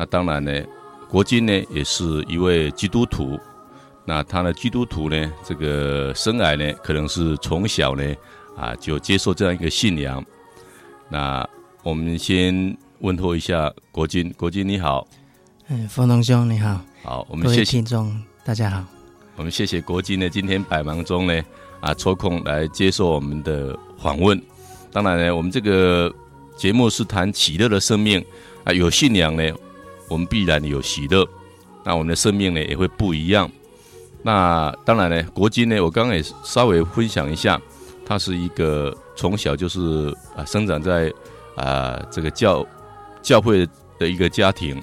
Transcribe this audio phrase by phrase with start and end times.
[0.00, 0.50] 那当然呢，
[1.10, 3.38] 国金呢也是一位基督徒。
[4.06, 8.14] 那他的基督徒呢，这个生来呢，可能是从小呢
[8.56, 10.24] 啊就接受这样一个信仰。
[11.10, 11.46] 那
[11.82, 15.06] 我们先问候一下国金，国金你好。
[15.68, 16.80] 嗯，丰农兄你好。
[17.02, 18.82] 好，我们谢谢听众大家好。
[19.36, 21.42] 我们谢谢国金呢，今天百忙中呢
[21.80, 24.40] 啊抽空来接受我们的访问。
[24.90, 26.10] 当然呢，我们这个
[26.56, 28.24] 节目是谈喜乐的生命
[28.64, 29.42] 啊，有信仰呢，
[30.10, 31.26] 我们必然有喜乐，
[31.84, 33.50] 那我们的生命呢也会不一样。
[34.22, 37.58] 那当然呢，国金呢，我刚刚也稍微分享一下，
[38.04, 41.10] 他是一个从小就是啊生长在
[41.56, 42.66] 啊这个教
[43.22, 43.66] 教会
[43.98, 44.78] 的一个家庭，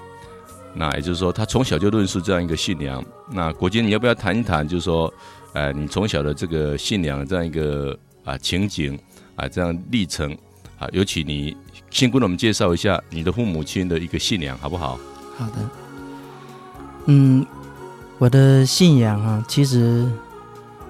[0.73, 3.03] 那也就是说，他从小就认识这样一个信仰。
[3.29, 5.13] 那国金，你要不要谈一谈，就是说，
[5.53, 8.97] 呃，你从小的这个信仰这样一个啊情景
[9.35, 10.35] 啊这样历程
[10.79, 11.55] 啊，尤其你
[11.91, 14.97] 先跟我们介绍一下你的父母亲的一个信仰，好不好？
[15.37, 15.53] 好的，
[17.05, 17.45] 嗯。
[18.19, 20.03] 我的信仰啊，其实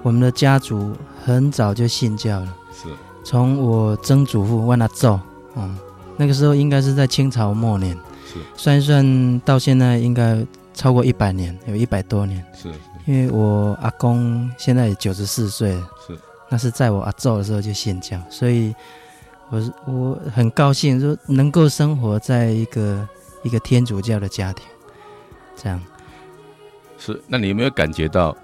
[0.02, 2.56] 我们的家族很早就信教了。
[2.72, 2.88] 是，
[3.22, 5.20] 从我曾祖父万他走，
[5.54, 5.76] 嗯，
[6.16, 7.94] 那个时候应该是在清朝末年。
[8.26, 12.42] 是，算一算到现在应该超过一百年，有一百多年。
[12.54, 12.72] 是，
[13.04, 15.86] 因为我阿公现在也九十四岁了。
[16.06, 18.74] 是，那是在我阿祖的时候就信教，所以
[19.50, 23.06] 我是我很高兴说能够生活在一个
[23.42, 24.64] 一个天主教的家庭，
[25.56, 25.80] 这样。
[26.98, 28.36] 是，那你有没有感觉到，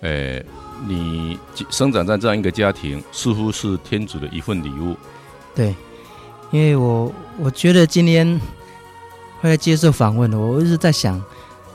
[0.00, 0.46] 呃、欸，
[0.86, 1.38] 你
[1.70, 4.94] 生长在这样一个家庭，似乎是天主的一份礼物？
[5.54, 5.74] 对，
[6.52, 8.40] 因为我我觉得今天
[9.40, 11.20] 会来接受访问，我一直在想，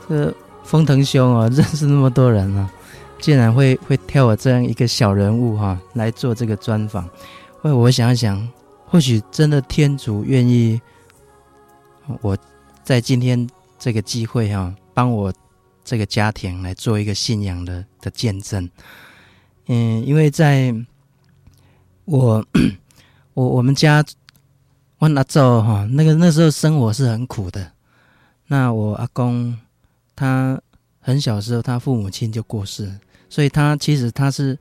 [0.08, 0.34] 这
[0.64, 2.72] 丰腾兄啊，认识那么多人啊，
[3.20, 7.10] 竟然会会挑我这样一个小人物哈、啊、来做这个专访。
[7.64, 8.48] 为我想一想，
[8.86, 10.80] 或许真的天主愿意
[12.22, 12.38] 我
[12.92, 15.34] 在今天这个机会哈、帮我。
[15.84, 18.70] 这个家庭来做一个信仰的的见证，
[19.66, 20.74] 嗯，因为在
[22.06, 22.46] 我
[23.34, 24.06] 我我们家
[25.00, 27.72] 我阿祖哈，那个那时候生活是很苦的。
[28.46, 29.58] 那我阿公
[30.16, 30.62] 他
[31.00, 32.96] 很小时候，他父母亲就过世，
[33.28, 34.58] 所以他其实他是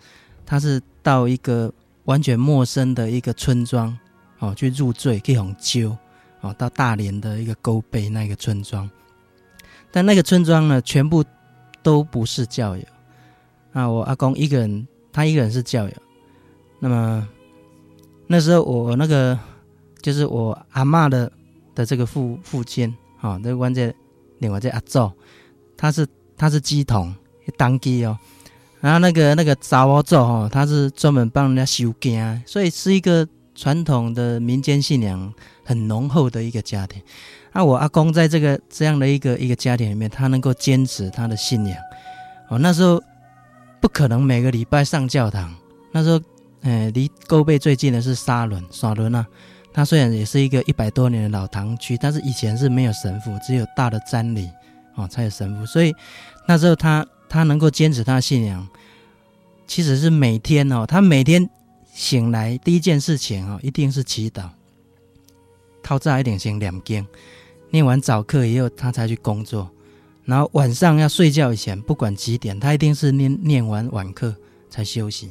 [0.47, 1.71] 他是到一个
[2.07, 3.97] 完全陌生的一个村庄
[4.39, 5.95] 哦去入赘去红灸
[6.41, 8.89] 哦，到大连的一个沟背那个村庄。
[9.91, 11.25] 但那个村庄呢，全部
[11.83, 12.85] 都不是教友。
[13.73, 15.95] 啊，我阿公一个人，他一个人是教友。
[16.79, 17.29] 那么
[18.27, 19.39] 那时候我那个
[20.01, 21.31] 就是我阿嬷的
[21.75, 23.95] 的这个父父亲，哈、哦，这个关键
[24.39, 25.13] 另外这阿祖，
[25.77, 27.15] 他是他是鸡童，
[27.57, 28.19] 当鸡哦。
[28.81, 35.35] 然后那个那个查某祖哈，他是专门帮人家收惊，所以是一个传统的民间信仰
[35.71, 37.01] 很浓厚的一个家庭。
[37.53, 41.79] 啊、我阿公在这个这样的一个一个家庭里面，他能够坚持他的信仰。
[42.49, 43.01] 哦，那时候
[43.81, 45.55] 不可能每个礼拜上教堂。
[45.93, 46.21] 那时候，
[46.63, 49.25] 呃，离沟背最近的是沙仑，沙仑啊。
[49.73, 54.51] 他虽然也是一个一百多年的老堂区，但是以前是没有神父，只有大的瞻礼
[54.97, 55.65] 哦才有神父。
[55.65, 55.95] 所以
[56.49, 58.67] 那时候他他能够坚持他的信仰，
[59.69, 61.49] 其实是每天哦，他每天
[61.93, 64.49] 醒来第一件事情哦，一定是祈祷，
[65.83, 67.07] 透早一点先念经。
[67.71, 69.71] 念完早课以后，他才去工作。
[70.25, 74.35] 然后晚上要睡觉以前，不管几点，他一定是念念完晚课
[74.69, 75.31] 才休息。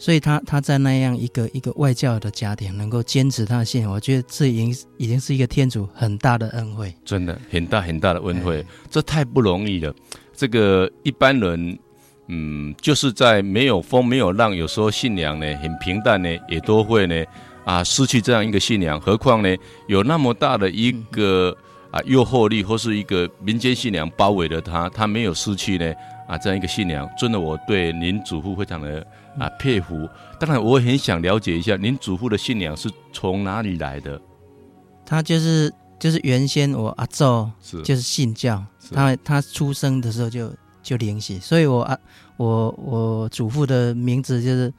[0.00, 6.94] 所以他他在那样一个一个外教的家庭，能够坚持他的信仰，我觉得这已经已经是一个天主很大的恩惠。
[7.04, 9.92] 真的很大很大的恩惠，这太不容易了。
[10.32, 11.76] 这个一般人，
[12.28, 17.24] 嗯，就是在没有风没有浪，有时候信仰呢很平淡呢，也都会呢
[17.68, 19.00] 啊失去这样一个信仰。
[19.00, 19.56] 何况呢
[19.86, 21.50] 有那么大的一个。
[21.50, 25.90] 嗯啊，诱惑力或是一个民间信仰包围了他，他没有失去呢
[26.28, 29.00] 啊，这样一个信仰，真的我对您祖父非常的
[29.38, 30.06] 啊佩服。
[30.38, 34.20] 当然，我很想了解一下您祖父的信仰是从哪里来的。
[35.06, 40.52] 他就是就是原先我阿祖是就是信教，他他出生的时候就
[40.82, 41.98] 就灵洗，所以我啊
[42.36, 44.70] 我我祖父的名字就是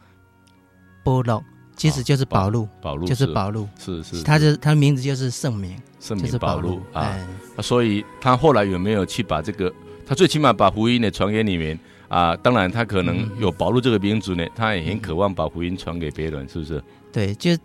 [1.03, 1.41] 保禄。
[1.79, 7.03] 其实就是宝路，宝路就是宝路，是是，他就他的名字就是圣名，圣名保路啊。
[7.03, 7.25] 哎、
[7.61, 9.73] 所以他后来有没有去把这个，
[10.05, 11.79] 他最起码把福音呢传给你们
[12.09, 12.35] 啊？
[12.35, 16.83] 当然，他可能有宝路这个名字呢，他也很渴望把福音传给别人，是不是？
[17.13, 17.57] 对，就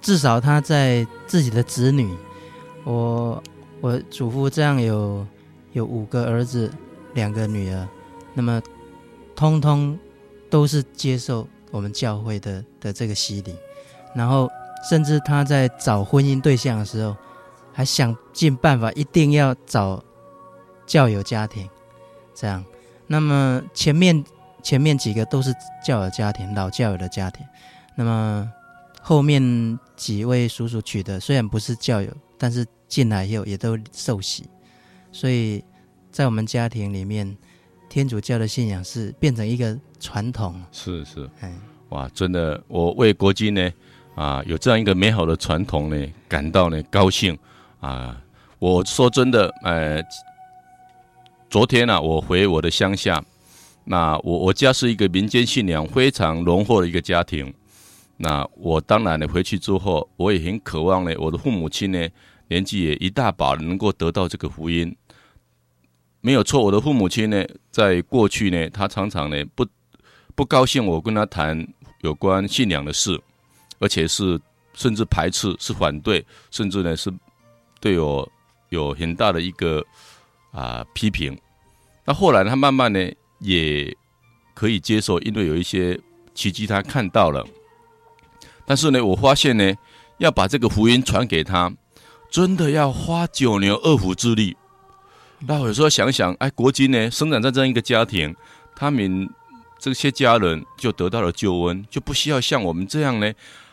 [0.00, 2.12] 至少他在自己的子女，
[2.82, 3.40] 我
[3.80, 5.24] 我祖父这样有
[5.72, 6.68] 有五个儿子，
[7.14, 7.86] 两个女儿，
[8.34, 8.60] 那么
[9.36, 9.96] 通通
[10.50, 11.46] 都是接受。
[11.76, 13.54] 我们教会的的这个洗礼，
[14.14, 14.50] 然后
[14.88, 17.14] 甚至他在找婚姻对象的时候，
[17.72, 20.02] 还想尽办法一定要找
[20.86, 21.68] 教友家庭，
[22.34, 22.64] 这样。
[23.06, 24.24] 那么前面
[24.62, 27.44] 前面几个都是教友家庭，老教友的家庭。
[27.94, 28.50] 那么
[29.00, 34.48] 后面几位叔叔娶的虽然不是教友，但是进来以后也都受洗。
[35.12, 35.64] 所以
[36.10, 37.36] 在我们家庭里面，
[37.96, 40.54] 天主教的信仰是变成一个传统。
[40.70, 41.50] 是是，哎，
[41.88, 43.72] 哇，真的，我为国军呢
[44.14, 47.38] 啊有这样一个美好的传统呢感到呢高兴
[47.80, 48.22] 啊。
[48.58, 50.02] 我说真的，呃，
[51.48, 53.24] 昨天呢、啊，我回我的乡下，
[53.84, 57.50] 那我我家是一个民间信仰非常浓厚的一个家庭。
[58.18, 62.06] 那我当然呢，回去之后，我也很渴望呢，我的父母亲呢，
[62.48, 64.94] 年纪也一大把，能够得到这个福音。
[66.26, 69.64] 没有错，我的父母亲呢，在过去呢，他常常呢不
[70.34, 71.64] 不高兴我跟他谈
[72.00, 73.16] 有关信仰的事，
[73.78, 74.36] 而且是
[74.74, 77.14] 甚至排斥，是反对，甚至呢是
[77.78, 78.28] 对我
[78.70, 79.80] 有很大的一个
[80.50, 81.38] 啊、批评。
[82.04, 83.08] 那后来他慢慢呢
[83.38, 83.96] 也
[84.52, 85.96] 可以接受，因为有一些
[86.34, 87.46] 奇迹他看到了。
[88.66, 89.72] 但是呢，我发现呢，
[90.18, 91.72] 要把这个福音传给他，
[92.28, 94.56] 真的要花九牛二虎之力。
[95.40, 98.34] 那我有时候想想，哎，国军呢，生长在这样一个家庭，
[98.74, 99.28] 他们
[99.78, 103.32] 这些家人就得到了救恩，就不需要像我们这样呢，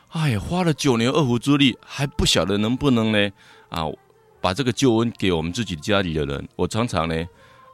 [0.09, 3.31] 哎，花了九牛二虎之力，还不晓得能不能呢，
[3.69, 3.85] 啊，
[4.41, 6.47] 把这个救恩给我们自己家里的人。
[6.55, 7.25] 我常常呢，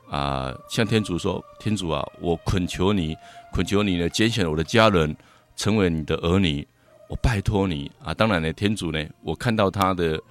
[0.10, 3.16] 啊，向天主说，天主啊，我恳求你，
[3.54, 5.16] 恳求你呢，拣选我的家人
[5.56, 6.66] 成为你的儿女。
[7.10, 8.14] 我拜托你啊！
[8.14, 10.22] 当然呢，天主呢，我看到他的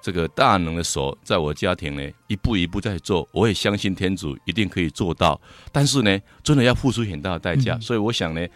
[0.00, 3.28] 这个大能的手，在我家庭呢，一步一步在做。
[3.32, 5.40] 我也相信天主一定可以做到。
[5.70, 7.74] 但是呢，真的要付出很大的代价。
[7.74, 8.46] 嗯、所以我想呢，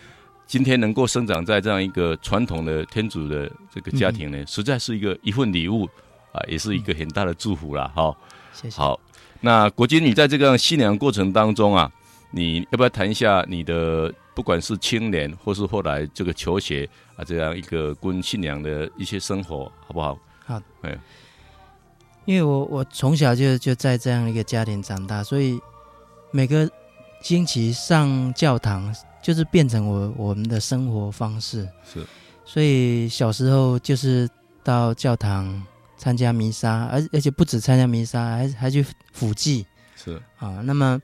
[0.47, 5.89] 今天能够生长在这样一个传统的天主的这个家庭呢，嗯、实在是一个一份礼物
[6.33, 7.91] 啊，也是一个很大的祝福啦。
[7.95, 8.17] 好，
[8.53, 8.77] 谢谢。
[8.77, 8.99] 好，
[9.41, 11.91] 那国军，你在这个信仰过程当中啊，
[12.31, 14.13] 你要不要谈一下你的？
[14.35, 20.19] 不管是青年，或是后来这个求学啊，这样一个跟信仰的一些生活，好不好？
[20.45, 20.99] 好，哎，
[22.25, 25.61] 因为我我从小就就在这样一个家庭长大，所以
[26.31, 26.69] 每个
[27.21, 31.69] 星期上教堂就是变成我我们的生活方式。
[31.85, 32.05] 是，
[32.45, 34.29] 所以小时候就是
[34.63, 35.63] 到教堂
[35.97, 39.67] 参加弥撒，而而且不止参加弥撒，还还去辅祭。
[39.97, 41.01] 是啊，那么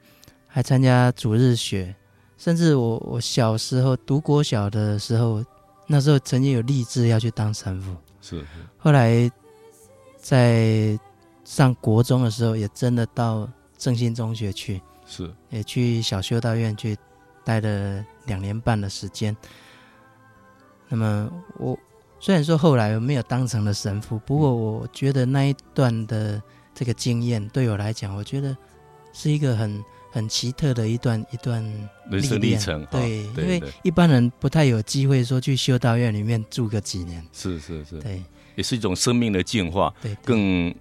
[0.47, 1.95] 还参加主日学。
[2.37, 5.45] 甚至我我小时候读国小的时候，
[5.87, 7.95] 那时候曾经有立志要去当神父。
[8.23, 8.47] 是，是。
[8.79, 9.31] 后来
[10.19, 10.99] 在
[11.51, 14.81] 上国中的时候，也真的到正兴中学去。
[15.05, 15.29] 是。
[15.49, 16.97] 也去小修道院去
[17.45, 19.37] 待了两年半的时间。
[20.89, 21.77] 那么我
[22.21, 26.41] 虽然说后来我没有当成了神父，不过我觉得那一段的
[26.73, 28.57] 这个经验对我来讲，我觉得
[29.13, 29.83] 是一个很。
[30.13, 31.63] 很奇特的一段一段
[32.11, 38.21] 人生历程，对，因为一般人不太有机会说去修道院里面住个几年，是是是，对，
[38.57, 40.75] 也是一种生命的进化，对，更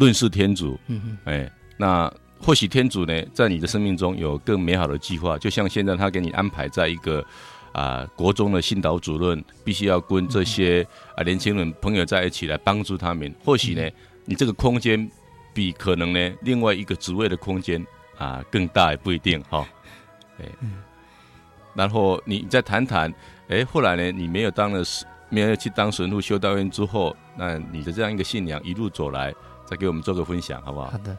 [0.00, 7.24] 认识天主，嗯哼，哎，那或许天主呢，在你的生命中有更美好的计划，就像现在他给你安排在一个
[7.72, 13.88] 啊国中的训导主任，必须要跟这些啊年轻人朋友在一起来帮助他们，或许呢，
[14.24, 15.08] 你这个空间
[15.52, 17.84] 比可能呢另外一个职位的空间。
[18.20, 19.66] 啊，更大也不一定哈，
[20.38, 20.72] 哎，嗯，
[21.72, 23.10] 然后你再谈谈，
[23.48, 24.84] 哎，后来呢，你没有当了，
[25.30, 29.34] 没有去当神父修道院之后，那你的这样一个信仰一路走来，
[29.70, 30.90] 再给我们做个分享，好不好？
[30.90, 31.16] 好的。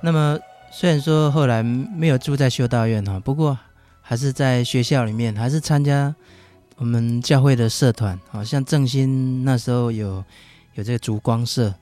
[0.00, 0.38] 那么
[0.70, 3.58] 虽然说后来没有住在修道院哈，不过
[4.00, 6.14] 还是在学校里面，还是参加
[6.76, 10.24] 我们教会的社团，好像正心那时候有
[10.74, 11.74] 有这个烛光社，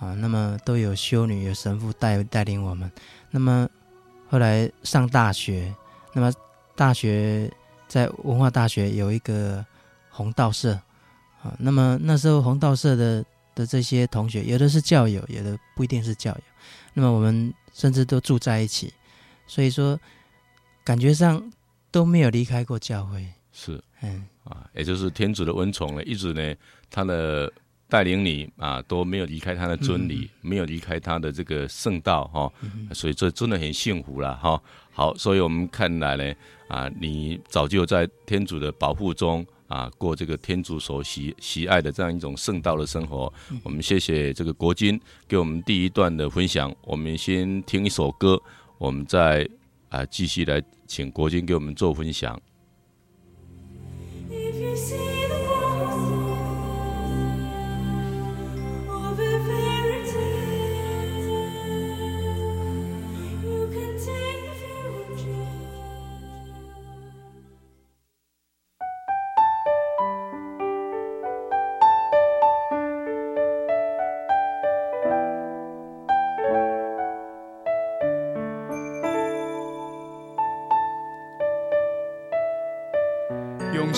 [0.00, 2.90] 啊，那么都有修女有神父带带领我们。
[3.30, 3.68] 那么
[4.28, 5.72] 后来上大学，
[6.12, 6.32] 那么
[6.74, 7.48] 大学
[7.86, 9.64] 在文化大学有一个
[10.10, 10.72] 弘道社
[11.42, 11.54] 啊。
[11.58, 16.42] 那么那时候弘道社的的这些同学，有的是教友，有的不一定是教友。
[16.94, 18.92] 那么我们甚至都住在一起，
[19.46, 19.98] 所以说
[20.84, 21.52] 感觉上
[21.90, 23.26] 都没有离开过教会。
[23.52, 26.54] 是，嗯啊，也就是天主的恩宠呢，一直呢
[26.90, 27.52] 他的。
[27.90, 34.62] 带领你啊，都没有离开他的真理，嗯、没有离开他的这个圣道哈，哦嗯、所以这真的很幸福了哈、哦。
[34.92, 36.32] 好，所以我们看来呢
[36.68, 43.32] 啊，你早就在天主的保护中啊，过这个天主所喜喜爱的这样一种圣道的生活。
[43.52, 46.74] 嗯、我们谢谢这个国军给我们第一段的分享。
[46.82, 48.42] 我们先听一首歌，
[48.78, 49.48] 我们再
[49.88, 52.40] 啊继续来请国军给我们做分享。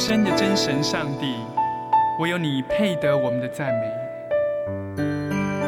[0.05, 1.37] 生的真神上帝，
[2.19, 3.87] 唯有你配得我们的赞美。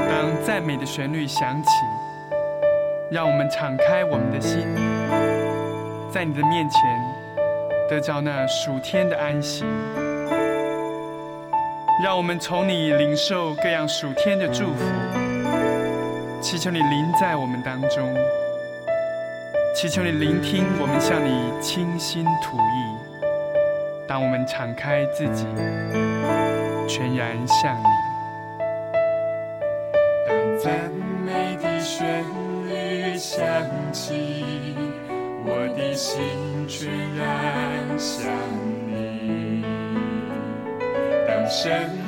[0.09, 1.71] 当赞美的旋律响起，
[3.12, 4.67] 让我们敞开我们的心，
[6.11, 6.81] 在你的面前
[7.88, 9.64] 得着那属天的安息。
[12.03, 14.85] 让我们从你领受各样属天的祝福，
[16.41, 18.12] 祈求你临在我们当中，
[19.76, 23.03] 祈求你聆听我们向你倾心吐意。
[24.14, 25.44] 当我们敞开自己，
[26.87, 27.85] 全然向你。
[30.25, 30.73] 当赞
[31.26, 32.23] 美的旋
[32.64, 33.44] 律响
[33.90, 34.76] 起，
[35.44, 36.23] 我的心
[36.68, 38.30] 全然向
[38.87, 39.64] 你。
[41.26, 42.03] 当神。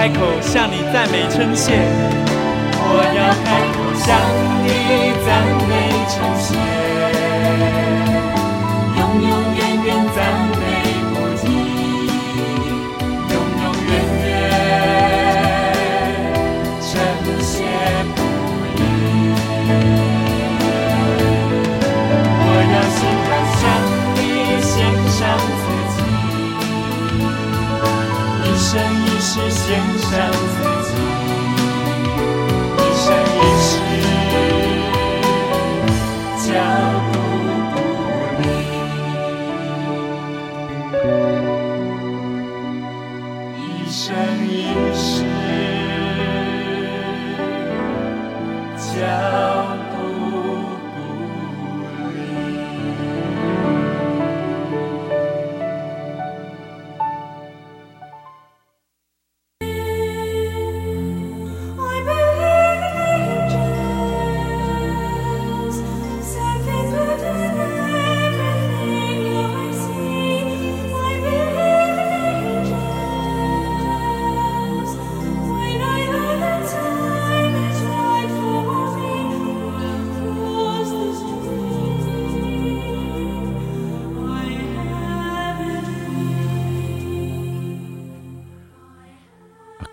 [0.00, 2.19] 开口向你赞美称谢。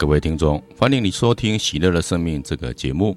[0.07, 3.13] 各位听众，欢迎你收听《喜乐的生命》这个节目。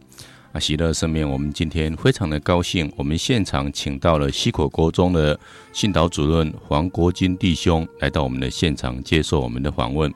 [0.50, 5.38] 啊，喜乐的生命，我们今天非常的高兴，我们现场请到了西口国中的
[5.72, 10.12] 信导主任黄国金弟兄来到我们的现场接受我们的访问。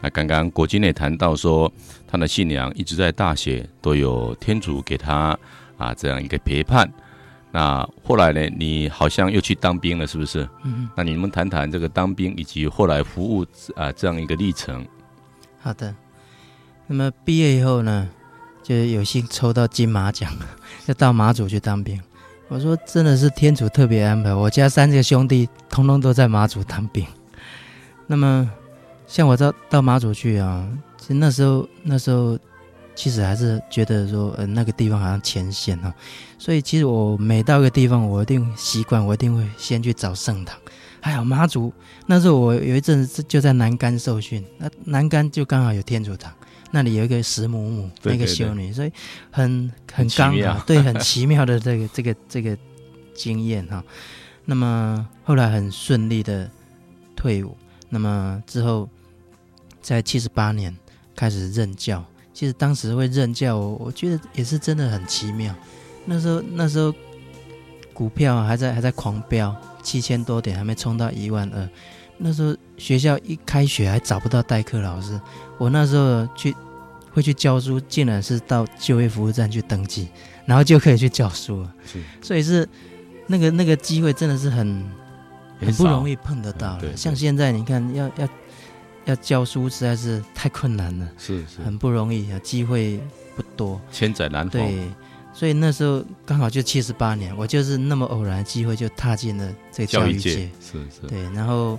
[0.00, 1.72] 那刚刚国金也谈到说，
[2.08, 5.38] 他的信仰一直在大学都有天主给他
[5.76, 6.92] 啊这样一个陪伴。
[7.52, 10.40] 那后来呢，你好像又去当兵了，是不是？
[10.64, 10.88] 嗯。
[10.96, 14.84] 那你们谈谈这个当兵以及后来服务啊这样一个历程。
[15.60, 15.94] 好的。
[16.86, 18.08] 那么毕业以后呢，
[18.62, 20.32] 就有幸抽到金马奖，
[20.86, 22.00] 就到马祖去当兵。
[22.48, 27.04] 我说真的是天主特别安排，我家三个兄弟通通都在马祖当兵。
[28.06, 28.48] 那么
[29.06, 30.64] 像我到到马祖去啊，
[30.96, 32.38] 其实那时候那时候
[32.94, 35.92] 其实还是觉得说，呃，那个地方好像前线啊。
[36.38, 40.56] 所以其实我每到一个地方，我一定习惯，我一定会先去找圣堂。
[41.00, 41.72] 还好马祖
[42.06, 46.32] 那时候我有一阵子就在南竿受训，那南竿就刚好有天主堂。
[46.70, 48.92] 那里有一个石母母，那个修女，所以
[49.30, 52.56] 很很刚好， 对，很奇妙的这个这个这个
[53.14, 53.82] 经验哈。
[54.44, 56.50] 那么后来很顺利的
[57.14, 57.56] 退伍，
[57.88, 58.88] 那么之后
[59.80, 60.76] 在七十八年
[61.14, 62.04] 开始任教。
[62.32, 65.54] 其实当时会任教，我我觉得也是真的很奇妙。
[66.04, 66.94] 那时候那时候
[67.94, 71.68] 股票还在还在狂飙，七千多点还没冲到一万二。
[72.18, 75.20] 那时候学校一开学还找不到代课老师，
[75.58, 76.54] 我那时候去
[77.12, 80.08] 会去教书，竟然是到就业服务站去登记，
[80.46, 81.74] 然后就可以去教书了。
[81.84, 82.66] 是，所以是
[83.26, 84.84] 那个那个机会真的是很
[85.60, 86.96] 很不容易碰得到的。
[86.96, 88.28] 像现在你看要要
[89.04, 92.98] 要教书实在是太困难了，是是，很不容易啊，机会
[93.34, 94.60] 不多，千载难逢。
[94.62, 94.88] 对，
[95.34, 101.78] 所以那时候刚好就七十八年，我就是那么偶然的机会就踏进了这个教育界，是是，对，然后。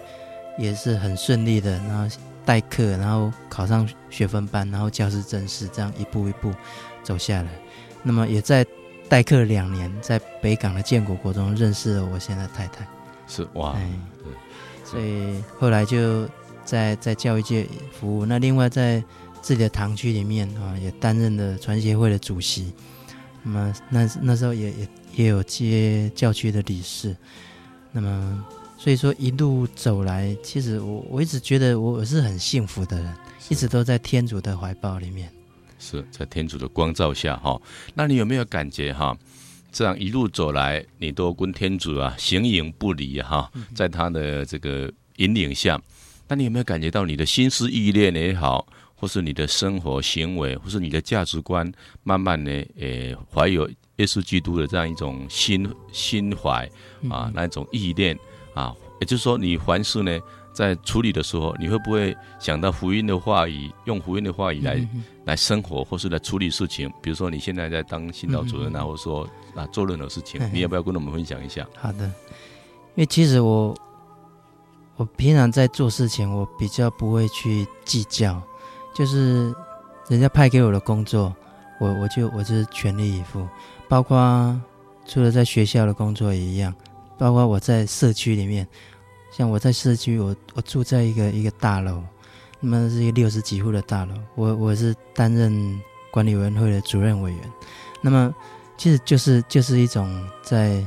[0.57, 6.51] 也是很顺利的，然后代课，然后考上学分班，然后教师正式，这样一步一步
[7.03, 7.49] 走下来。
[8.03, 8.65] 那么也在
[9.09, 12.87] 代课两年，在北港的建国国中认识了我现在的太太。
[13.27, 13.75] 是哇，
[14.23, 14.31] 对，
[14.83, 16.27] 所以后来就
[16.65, 18.25] 在在教育界服务。
[18.25, 19.03] 那另外在
[19.41, 22.73] 自己的堂区里面啊，也担任了传协会的主席。
[23.43, 27.15] 那么那那时候也也也有接教区的理事。
[27.91, 28.45] 那么。
[28.77, 33.13] 所以说一路走来，其实我我一直觉得我是很幸福的人，
[33.49, 35.29] 一直都在天主的怀抱里面，
[35.79, 37.59] 是在天主的光照下哈。
[37.93, 39.17] 那你有没有感觉哈？
[39.71, 45.79] 这样一路走来，你都跟天主啊形影不离哈，在他的这个引领下，
[46.27, 51.69] 那你有没有感觉到你的心思意念也好，或是你的生活行为，或是你的价值观，
[52.03, 56.67] 慢慢的诶怀有耶稣基督的这样一种心心怀
[57.09, 58.17] 啊，那一种意念。
[58.57, 60.19] 啊，也就是说，你凡事呢，
[60.51, 66.91] 在处理的时候，你会不会想到福音的话语，用福音的话语来、嗯、来生活，或是来处理事情？
[66.99, 71.67] 比如说，你现在在当新道主任啊，嗯、或者说啊，做任何事情，你要不要跟我们分享一下？
[71.75, 72.11] 好的，因
[72.95, 73.75] 为其实我
[74.95, 78.41] 我平常在做事情，我比较不会去计较，
[78.95, 79.53] 就是
[80.07, 81.31] 人家派给我的工作，
[81.79, 83.47] 我我就我就是全力以赴，
[83.87, 84.59] 包括
[85.05, 86.73] 除了在学校的工作也一样。
[87.17, 88.67] 包括我在社区里面，
[89.31, 92.01] 像我在社区，我我住在一个一个大楼，
[92.59, 97.39] 那么是一个六十几户的大楼，我我是担任管理委员会的主任委员，
[98.01, 98.33] 那么
[98.77, 100.85] 其实就是就是一种在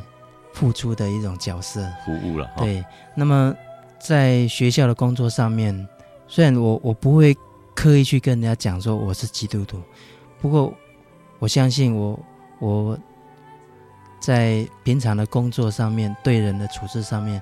[0.52, 2.48] 付出的一种角色，服务了。
[2.56, 2.84] 对，
[3.16, 3.54] 那么
[4.00, 5.88] 在学校的工作上面，
[6.28, 7.36] 虽然我我不会
[7.74, 9.80] 刻意去跟人家讲说我是基督徒，
[10.40, 10.72] 不过
[11.40, 12.18] 我相信我
[12.60, 12.98] 我。
[14.20, 17.40] 在平常的工作上面，对人的处事上面，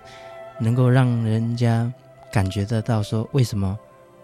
[0.61, 1.93] 能够让人家
[2.33, 3.77] 感觉得到说，为什么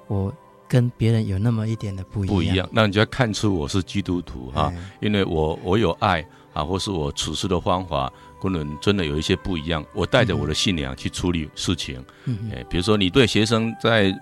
[0.06, 0.32] 我
[0.68, 2.36] 跟别人有那么一点的不一样？
[2.36, 9.84] 不一样，那你就要看出我是基督徒哈，因为我我有爱啊，或是我处事的方法跟人真的有一些不一样。
[9.92, 14.14] 我带着我的信仰去处理事情，嗯，哎，比如说你对学生在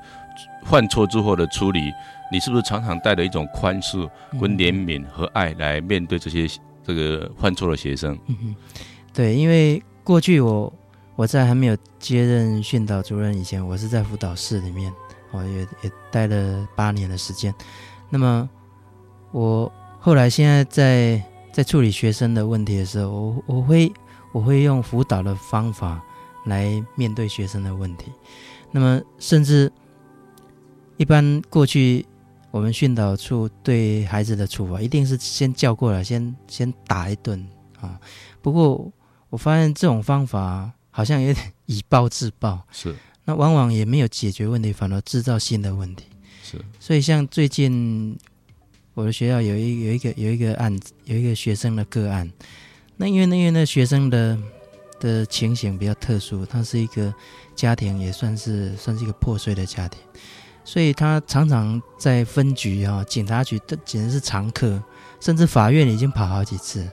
[0.65, 1.81] 犯错之后的处理，
[2.33, 4.09] 你是不是常常带着一种宽恕、
[4.41, 6.49] 跟怜悯和爱来面对这些？
[6.85, 8.57] 这个犯错的学生，嗯哼，
[9.13, 10.73] 对，因为过去我
[11.15, 14.93] 我在还没有接任训导主任以前，我是在辅导室里面，
[15.31, 17.55] 我也也待了八年的时间。
[18.11, 18.49] 那么
[19.31, 23.93] 我后来现在在在处理学生的问题的时候，我我会
[24.33, 26.03] 我会用辅导的方法
[26.47, 28.11] 来面对学生的问题。
[28.71, 29.71] 那么甚至
[30.97, 32.05] 一般过去。
[32.53, 37.45] 我们训导处对孩子的处罚，一定是先叫过来，先先打一顿
[37.81, 37.99] 啊。
[38.41, 38.93] 不过
[39.31, 42.95] 我发现这种方法好像有点以暴制暴，是。
[43.25, 46.05] 那往往也没有解决问题，反而制造新的问题。
[46.43, 48.19] 是，所以像最近
[48.95, 52.31] 我的学校有一有一个有一个案子，有一个学生的个案，
[52.97, 54.37] 那因为那因为那学生的
[55.01, 57.15] 的情形比较特殊，他是一个
[57.55, 60.01] 家庭也算是算是一个破碎的家庭，
[60.65, 64.83] 所以他常常在分局啊、警察局都简直是常客，
[65.21, 66.89] 甚至法院已经跑好几次。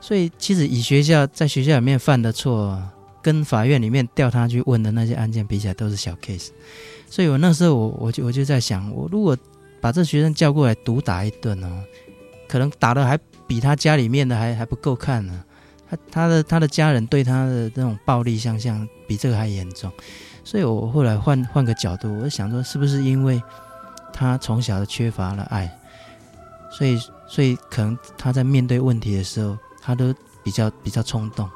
[0.00, 2.82] 所以其实以学校在学校里面犯的错，
[3.22, 6.48] 跟法院里面调他去问的那些案件比起来，都是小 case。
[7.08, 9.36] 所以我那时候我我就我就在想，我如果
[9.80, 11.84] 把这学生叫过来毒打一顿哦，
[12.48, 15.44] 可能打的还比他家里面的还还不够看呢。
[15.88, 19.92] 他他的他的家人对他的那种暴力相向比这个还严重。
[20.44, 23.42] 所以我后来换换个角度，我想说，是不是因为
[24.12, 25.70] 他从小的缺乏了爱，
[26.70, 29.56] 所以所以可能他在面对问题的时候。
[29.84, 31.50] 他都比较比较冲动，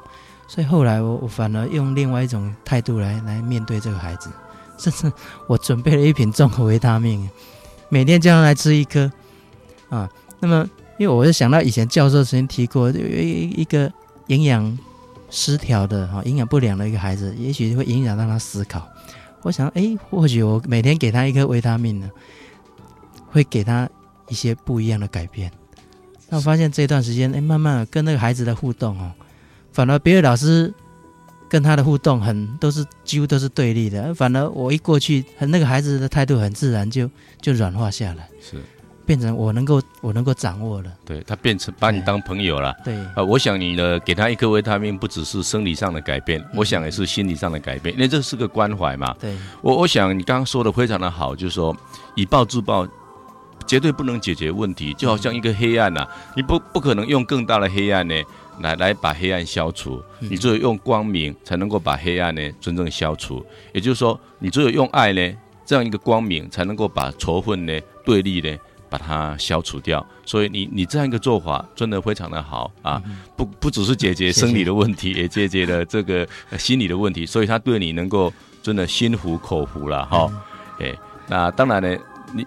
[0.49, 4.29] 所以后来我我反而用另外一种态度来来面对这个孩子，
[4.77, 5.09] 甚至
[5.47, 7.29] 我准备了一瓶综合维他命，
[7.87, 9.09] 每天叫他来吃一颗
[9.87, 10.09] 啊。
[10.41, 13.89] 那么，因为我就想到以前教授曾经提过，有一一个
[14.25, 14.77] 营养
[15.29, 18.87] 失调的哈、营养不良的一个孩子，也许会影响到他思考。
[19.43, 22.09] 我想，哎，或许我每天给他一颗维他命呢，
[23.27, 23.89] 会给他
[24.27, 25.51] 一些不一样的改变。
[26.29, 29.11] 那我发现这段时间，哎，慢慢跟那个孩子的互动哦，
[29.71, 30.73] 反而别的老师
[31.49, 37.09] 跟他的互动很都是几乎都是对立的，反而我一过去，那个孩子的态度很自然就
[37.39, 38.61] 就软化下来，是
[39.07, 42.95] 变成我能够我能够掌握了，对他变成把你当朋友了，对。
[43.15, 49.15] 啊，我想你呢给他一颗维他命，不只是生理上的改变，嗯、我想也是心理上的改变，因为这是个关怀嘛。
[49.19, 51.75] 对，我我想你刚刚说的非常的好，就是说
[52.15, 52.85] 以暴制暴。
[53.65, 58.15] 绝对不能解决问题，就好像一个黑暗呐、啊，你不不可能用更大的黑暗呢，
[58.61, 63.45] 来来把黑暗消除，你只有用光明才能够把黑暗呢真正消除。
[63.73, 65.33] 也就是说，你只有用爱呢，
[65.65, 68.57] 这样一个光明才能够把仇恨呢、对立呢，
[68.89, 70.05] 把它消除掉。
[70.25, 73.01] 所以你你这样一个做法真的非常的好啊，
[73.35, 77.25] 不不只是解决生理的问题，也解决了这个心理的问题。
[77.25, 80.29] 所以他对你能够真的心服口服了哈。
[80.79, 80.95] 哎，
[81.27, 81.97] 那当然呢，
[82.33, 82.45] 你。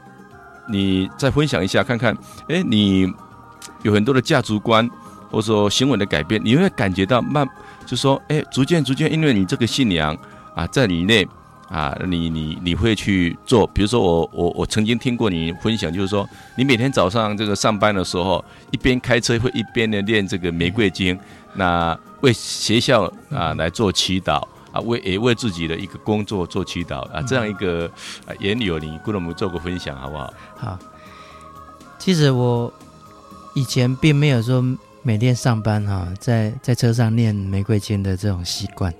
[0.72, 3.12] 你再分享一下看看，哎，你
[3.82, 4.88] 有很多的价值观，
[5.28, 7.44] 或者说行为的改变，你会感觉到慢，
[7.84, 10.16] 就说，哎，逐渐逐渐，因为你这个信仰
[10.54, 11.26] 啊，在你内
[11.70, 13.66] 啊，你你你会去做。
[13.68, 21.18] 比如说我，我我曾经听过你分享，就是说，你每天早上这个上班的时候，一边开车会一边的练这个玫瑰经，
[21.54, 24.46] 那为学校啊来做祈祷。
[24.72, 27.90] 啊，为也为自己的一个工作做祈祷啊，这样一个
[28.24, 30.32] 啊缘由，你跟我们做个分享好不好？
[30.56, 30.78] 好，
[31.98, 32.72] 其实我
[33.54, 34.64] 以前并没有说
[35.02, 38.94] 每天上班哈，在在车上念玫瑰经的这种习惯，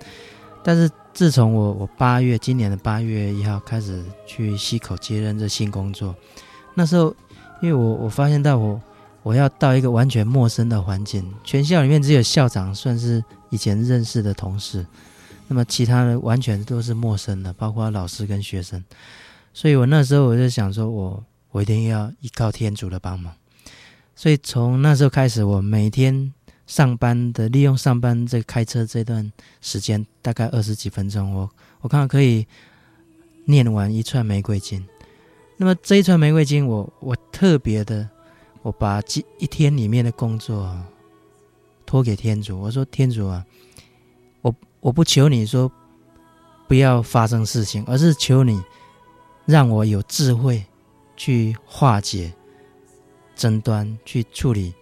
[0.65, 6.15] 但是自从我我八月今年的八月一号开始去溪口接任这新工作，
[6.75, 7.15] 那时候
[7.61, 8.81] 因为我我发现到我
[9.23, 14.87] 我要到一个完全陌生的环境，全校里面只有校长算是以前认识的同事。
[15.47, 18.83] 那么其他的完全都是陌生的，包括老师跟学生，
[19.53, 23.35] 所以我那时候我就想说我，我我一定要依靠天主的帮忙。
[24.15, 26.33] 所以从那时候开始，我每天
[26.71, 32.47] 上班的利用上班这开车这段时间，大概二十几分钟，我我看可以
[33.45, 34.87] 念完一串玫瑰经。
[35.57, 38.09] 那么这一串玫瑰经我，我特别的，
[38.63, 39.03] 我把
[39.39, 40.81] 一天里面的工作
[41.85, 43.45] 托给天主，我说天主啊。
[44.43, 45.71] 我我不求你说
[46.69, 48.63] 不要发生事情，而是求你
[49.45, 50.65] 让我有智慧
[51.17, 52.33] 去化解
[53.35, 54.73] 争端，去处理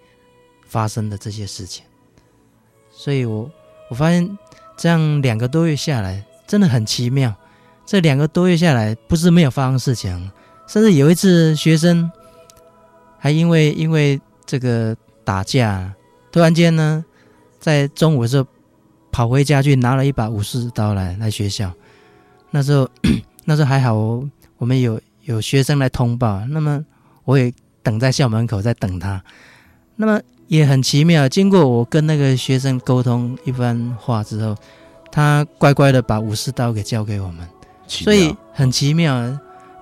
[0.69, 1.85] 发生的这些事情。
[2.93, 3.51] 所以我
[3.91, 4.39] 我发现
[4.77, 7.35] 这样两个多月下来真的很奇妙。
[7.85, 10.31] 这两个多月下来，不是没有发生事情，
[10.67, 12.09] 甚至有一次学生
[13.19, 15.93] 还因为因为这个打架，
[16.31, 17.05] 突然间呢，
[17.59, 18.47] 在中午的时候。
[19.11, 21.73] 跑回家去拿了一把武士刀来来学校，
[22.51, 22.89] 那时候
[23.47, 23.95] 那时候还好，
[24.59, 26.85] 我们有有学生来通报，那么
[27.25, 27.53] 我也
[27.83, 29.21] 等在校门口在等他，
[29.97, 34.57] 那么也很奇妙，经过我跟那个学生沟通一番话之后，
[35.13, 37.49] 他乖乖的把武士刀给交给我们，
[37.87, 39.23] 所以很奇妙，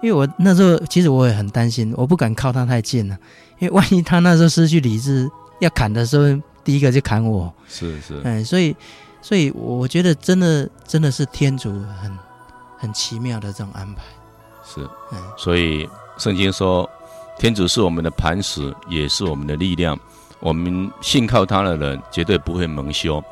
[0.02, 3.16] 因为我那时候其实我也很担心，我不敢靠他太近了，
[3.59, 5.26] 因为万一他那时候失去理智
[5.61, 8.76] 要砍的时候，第一个就砍我，是是，哎，所以。
[9.22, 12.16] 所以我觉得真的真的是天主很
[12.79, 14.02] 很奇妙的这种安排，
[14.64, 16.88] 是，嗯，所以圣经说，
[17.37, 19.98] 天主是我们的磐石，也是我们的力量，
[20.40, 23.22] 我们信靠他的人绝对不会蒙羞。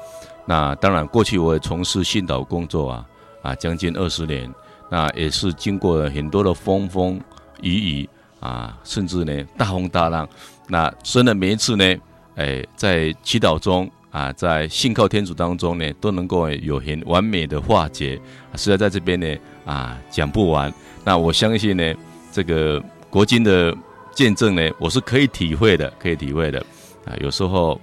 [0.46, 3.06] 那当然，过去我也从事信导工作啊，
[3.42, 4.52] 啊，将近二十年，
[4.90, 7.20] 那也是经过了很多的风风
[7.62, 8.08] 雨雨
[8.40, 10.28] 啊，甚至呢大风大浪。
[10.68, 11.96] 那真的每一次呢，
[12.36, 18.20] 哎，在祈祷中啊，在信靠天主当中呢，都能够有很完美的化解。
[18.54, 19.26] 实在在这边呢
[19.64, 20.72] 啊，讲不完。
[21.04, 21.94] 那我相信呢，
[22.30, 23.74] 这个国金的
[24.12, 26.64] 见证呢，我是可以体会的，可以体会的。
[27.06, 27.80] 啊，有时候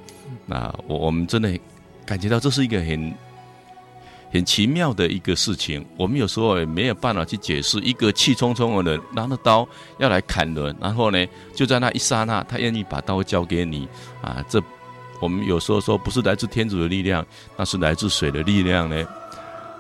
[0.50, 1.58] 啊，我我们真的
[2.06, 3.14] 感觉到这是一个很。
[4.34, 7.78] 很奇妙的一个事情，我们有时候也没有办法去解释。
[7.82, 13.90] 一个气冲冲的人拿着刀要来砍人，然后呢，就在那一刹那，他愿意把刀交给你
[14.22, 14.42] 啊！
[14.48, 14.64] 这
[15.20, 17.26] 我们有时候说不是来自天主的力量，
[17.58, 19.06] 那是来自水的力量呢？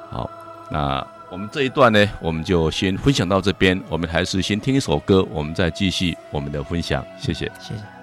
[0.09, 0.29] 好，
[0.69, 3.81] 那我们这一段呢，我们就先分享到这边。
[3.87, 7.01] 我们还是先听一首歌，我们再继续我们的分享。
[7.17, 8.00] 谢谢，谢谢。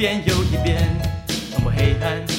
[0.00, 0.78] 一遍又一遍
[1.52, 2.29] 冲破黑暗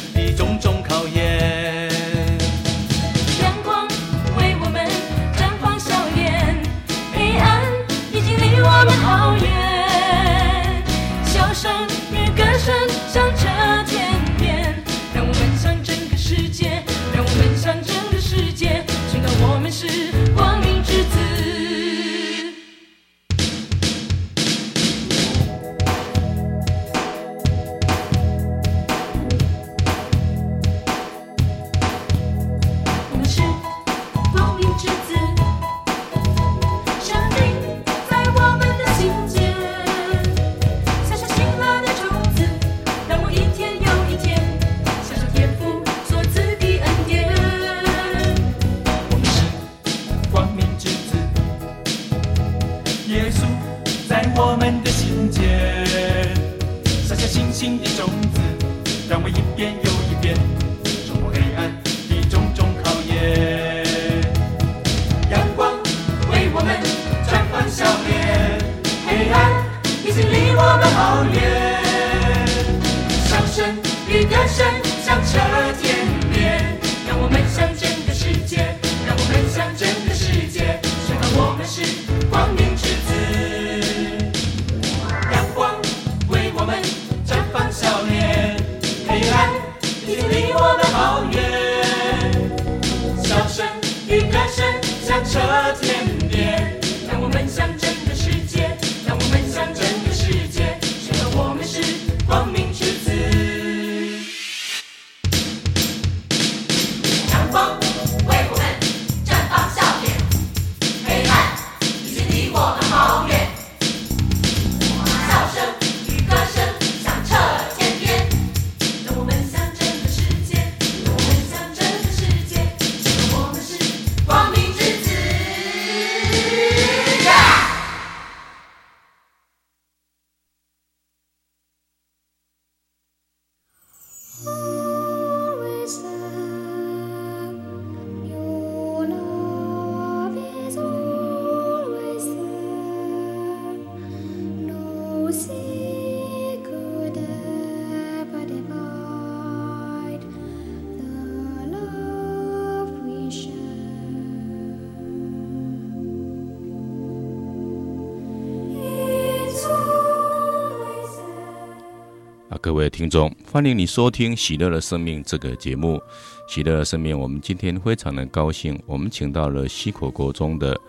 [163.02, 165.98] 听众，欢迎你收听《喜乐的生命》这个节目。
[166.48, 170.80] 《喜乐的生命》，我们今天非常的高兴，我们请到了西口国中的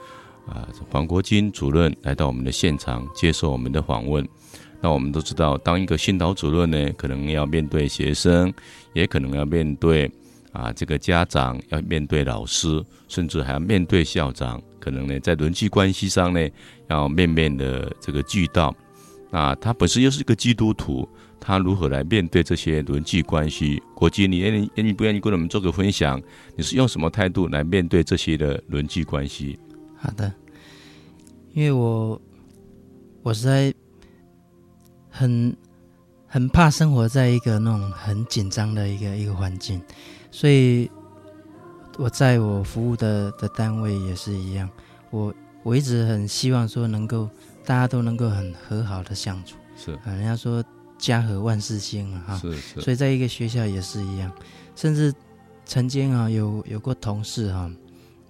[0.46, 4.28] 啊黄国金主任来到我们的现场接受我们的访问。
[4.82, 8.52] 那我们都知道，当一个训导主任呢，可能要面对学生，
[8.92, 10.12] 也可能要面对
[10.52, 14.62] 啊这个家长，要面对老师，甚至还要面对校长。
[14.78, 16.46] 可能呢，在人际关系上呢，
[16.90, 18.76] 要面面的这个俱到。
[19.30, 21.08] 那他本身又是一个基督徒，
[21.44, 23.82] 他如何来面对这些人际关系？
[23.96, 26.22] 国际，你愿意愿意不愿意跟我们做个分享？
[26.54, 29.58] 你是用什么态度来面对这些的人际关系？
[29.96, 30.32] 好的，
[31.52, 32.20] 因为我
[33.24, 33.74] 我实在
[35.10, 35.56] 很
[36.28, 39.82] 很怕生活在一个那种很紧张的一个一个环境，
[40.30, 40.88] 所以
[41.98, 44.70] 我在我服务的的单位也是一样，
[45.10, 47.28] 我我一直很希望说能够
[47.64, 50.62] 大家都能够很和好的相处，是，啊，人家说
[51.02, 54.30] 家和万事兴啊，哈，是是，所以在一个学校也是一样，
[54.76, 55.12] 甚至
[55.66, 57.72] 曾经啊有有过同事哈、啊。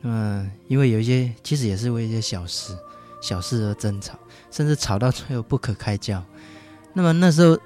[0.05, 2.75] 嗯，因为有一些其实也是为一些小事、
[3.21, 4.19] 小事而争吵，
[4.51, 6.25] 甚至吵到最后不可开交。
[6.95, 7.57] 那么那时候，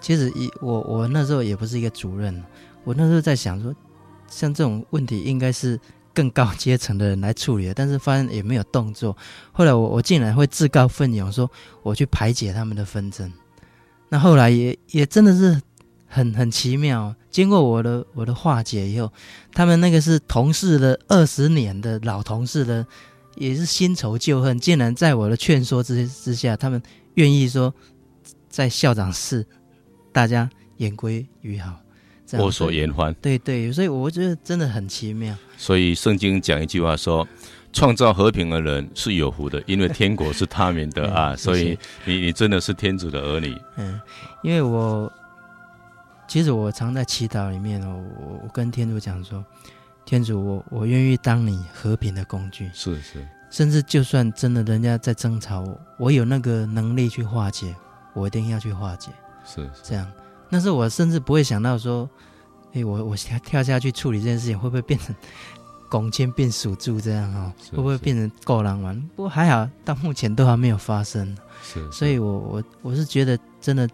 [0.00, 2.42] 其实一我我那时候也不是一个主任，
[2.84, 3.74] 我那时候在想说，
[4.30, 5.78] 像这种问题应该是
[6.14, 9.14] 更高阶层的人来处理的，但是发现也没有动作。
[9.52, 11.50] 后来我我竟然会自告奋勇说
[11.82, 13.30] 我去排解他们的纷争，
[14.08, 15.60] 那后来也也真的是。
[16.06, 19.12] 很很奇妙，经过我的我的化解以后，
[19.52, 22.86] 他们那个是同事的二十年的老同事的，
[23.34, 26.80] 也是新仇旧恨，竟然在我的劝说之之下，他们
[27.14, 27.74] 愿意说
[28.48, 29.44] 在校长室
[30.12, 31.80] 大家言归于好，
[32.34, 33.12] 握手言欢。
[33.20, 35.36] 对对，所以我觉得真的很奇妙。
[35.56, 37.26] 所以圣经讲一句话说，
[37.74, 41.36] 创造和平的人是有福的，因为天国是他们的啊。
[41.36, 43.54] 所以你你真的是天主的儿女。
[43.76, 44.00] 嗯，
[44.42, 45.12] 因为我。
[46.26, 49.44] 其实我常在祈祷里面哦，我我跟天主讲说，
[50.06, 57.76] 天主我我愿意当你和平的工具，是是，甚至就算真的人家在争吵我，我有那个能力去化解，
[58.14, 59.10] 我一定要去化解，
[59.44, 60.10] 是，是这样。
[60.50, 62.08] 但是我甚至不会想到说，
[62.72, 65.14] 哎，我我跳跳下去处理这件事情，会不会变成
[65.94, 67.52] 拱肩变属猪这样哈？
[67.70, 69.00] 会不会变成够狼玩？
[69.14, 71.92] 不过还好，到目前都还没有发生，是，是。
[71.92, 73.88] 所以我我我是觉得真的。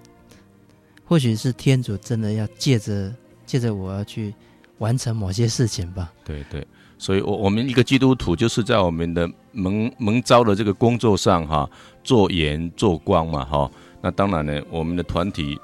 [1.05, 3.13] 或许是天主真的要借着
[3.45, 4.33] 借着我要去
[4.79, 6.13] 完成某些事情吧。
[6.25, 6.65] 对对，
[6.99, 11.69] 所以，我我们一个基督徒就是在我们的蒙蒙召的这个工作上哈，
[12.05, 13.69] 做盐做光嘛哈。
[14.01, 15.59] 那当然呢，我们的团体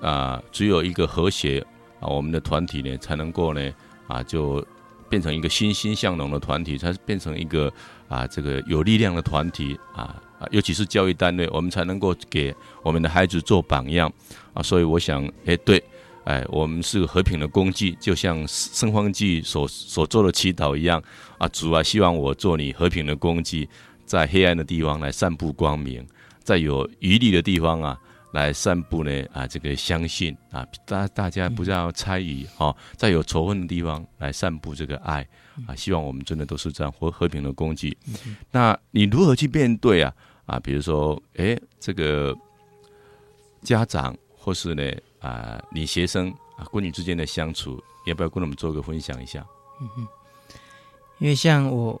[0.00, 1.58] 啊，只有一个和谐
[1.98, 3.60] 啊，我们的团体呢才能够呢
[4.06, 4.64] 啊，就
[5.12, 7.70] 变成一个欣欣向荣的团体，才变成一个
[8.08, 10.16] 啊这个有力量的团体啊。
[10.50, 14.10] 尤其是教育单位，我们才能够给我们的孩子做榜样
[14.54, 14.62] 啊！
[14.62, 15.84] 所以我想，哎，对，
[16.24, 21.00] 哎，我们是和平的工具，就像圣方济所所做的祈祷一样
[21.36, 21.46] 啊！
[21.48, 23.68] 主啊，希望我做你和平的工具，
[24.06, 26.04] 在黑暗的地方来散布光明，
[26.42, 28.00] 在有余力的地方啊，
[28.32, 35.26] 来散布呢啊这个相信啊，大大家不要猜疑哈，在有仇恨的地方来散布这个爱
[35.66, 35.76] 啊！
[35.76, 37.96] 希望我们真的都是这样和和平的工具。
[38.50, 40.12] 那你如何去面对啊？
[40.46, 42.36] 啊，比如说，哎，这个
[43.62, 44.82] 家长或是呢，
[45.20, 49.46] 啊，你学生啊，闺女之间的相处，要不要跟我们做个分享一下？
[49.80, 50.06] 嗯哼，
[51.18, 52.00] 因为像我，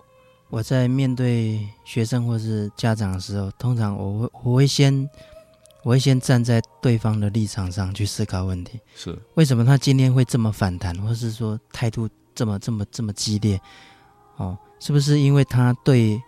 [0.50, 5.08] 我在面对学生或是家长的时候，通常我会我会先
[5.82, 13.60] 我会先站在对方的立场上去思考问题，是为什么他今天会这么反弹，或是说态度这么这么这么激烈？
[14.36, 16.20] 哦，是不是因为他对？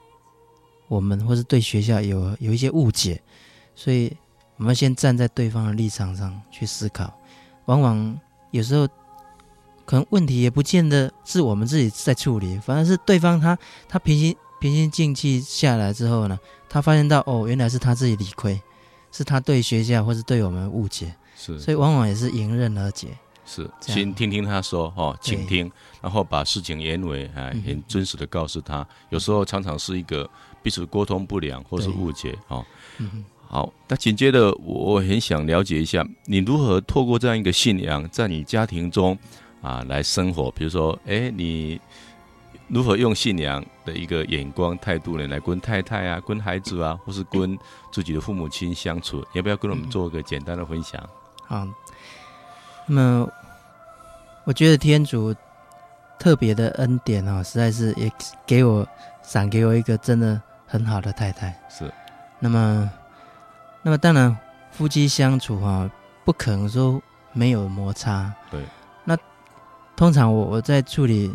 [0.86, 3.20] 我们或是对学校有有一些误解，
[3.74, 4.14] 所以
[4.58, 7.12] 我们先站在对方的立场上去思考。
[7.64, 8.86] 往往有时候
[9.86, 13.58] 可能问题也不见得是我们自己在处理，反而是对方他
[13.88, 18.60] 他平心平心静气下来之后呢，他发现到哦，原来是他自己理亏，
[19.14, 23.08] 是他对学校或是对我们误解，是，所以往往也是迎刃而解。
[23.46, 25.70] 是，先听听他说哦，倾听，
[26.02, 28.86] 然后把事情原委啊，很真实的告诉他。
[29.10, 30.28] 有时候常常是一个。
[30.64, 32.64] 彼此沟通不良或是误解，好，
[33.46, 33.70] 好。
[33.86, 39.14] 那紧接着，我很想了解一下，你如何透过这样一个信仰，在你家庭中
[39.60, 40.50] 啊来生活？
[40.52, 41.78] 比如说，哎，你
[42.68, 47.58] 如何用信仰的一个眼光态度呢，来跟太太啊、跟孩子啊，或是跟
[47.92, 49.24] 自己的父母亲相处？
[49.32, 51.00] 要不要跟我们做个简单的分享？
[51.46, 51.66] 好，
[52.86, 53.28] 那么
[54.44, 55.34] 我觉得天主
[56.18, 58.10] 特别的恩典啊，实在是也
[58.46, 58.86] 给我
[59.22, 60.40] 赏给我一个真的。
[60.66, 61.92] 很好的太太是，
[62.40, 62.90] 那么，
[63.82, 64.36] 那么当然
[64.72, 65.90] 夫妻相处哈、啊，
[66.24, 67.00] 不可能说
[67.32, 68.32] 没有摩擦。
[68.50, 68.64] 对，
[69.04, 69.16] 那
[69.94, 71.32] 通常我我在处理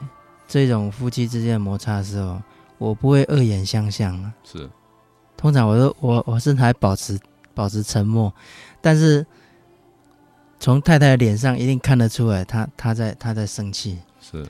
[0.49, 2.41] 这种夫妻之间的摩擦的时候，
[2.79, 4.33] 我不会恶言相向。
[4.43, 4.67] 是，
[5.37, 7.17] 通常我都我我是还保持
[7.53, 8.33] 保持沉默，
[8.81, 9.25] 但是
[10.59, 13.99] 从太太的脸上一定看得出来她，她她在她在生气。
[14.19, 14.45] 是。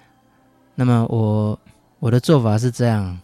[0.76, 1.60] 那么我
[2.00, 3.20] 我的做法是这样，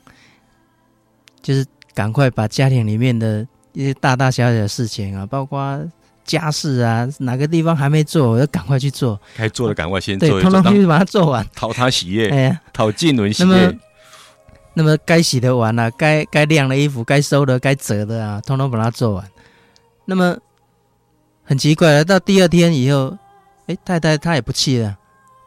[1.41, 5.81] 就是赶快把家庭里面的一些大大小小的事情啊，包括
[6.25, 9.17] 家事啊，哪个地方还没做，我要赶快去做。
[9.37, 13.77] 该做的赶快先做，对，通通去把它做完，讨他喜悦，哎呀，讨静伦喜悦。
[14.73, 19.25] 那么，该洗的碗啊，该该晾的衣服，该收的，该折的啊，通通把它做完。
[20.03, 20.37] 那么
[21.45, 23.17] 很奇怪了，到第二天以后，
[23.67, 24.97] 哎，太太她也不气了，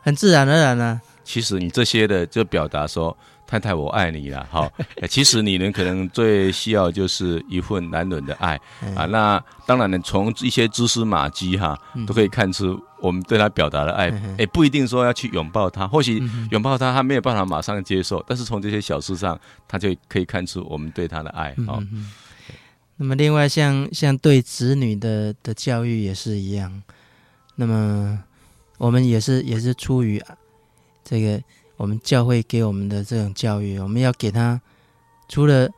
[0.02, 1.00] 很自然而然啊。
[1.24, 3.14] 其实你这些的就表达说，
[3.48, 4.70] 太太我爱你了，好。
[5.08, 8.60] 其实女人可能最需要就是一份男人的爱
[8.94, 9.06] 啊。
[9.06, 11.74] 那当然呢，从一些蛛丝马迹哈，
[12.06, 14.10] 都可以看出我们对她表达的爱。
[14.36, 21.54] 哎，不一定说要去拥抱她，或许拥抱她她没有办法马上接受，但是从这些小事上，她就可以看出我们对她的爱。
[21.66, 21.82] 好。
[22.98, 26.82] 那么另外像像对子女的的教育也是一样，
[27.54, 28.22] 那么
[28.76, 30.22] 我们也是也是出于。
[31.04, 31.40] 这个
[31.78, 34.60] 我们教会给我们的这种教育，我们要给他
[35.28, 35.70] 除了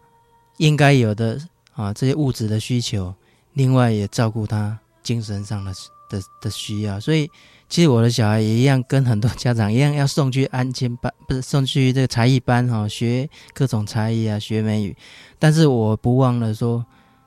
[0.57, 1.39] 应该有的
[1.75, 3.15] 啊这些物质的需求，
[3.53, 5.73] 另外也照顾他精神上的
[6.09, 6.99] 的的需要。
[6.99, 7.31] 所以，
[7.69, 14.97] 其实我的小孩也一样，跟很多家长一样，要送去安亲班，不是送去这个才艺班哈，学各种才艺啊，学美语。
[15.39, 16.85] 但是我不忘了说，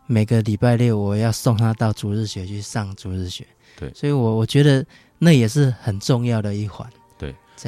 [0.08, 3.46] 每个礼拜六我要送他到主日学去上主日学。
[3.78, 4.86] 对，所以我我觉得
[5.20, 6.90] 那也是很重要的一环。